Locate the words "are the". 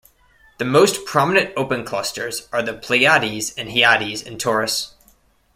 2.51-2.73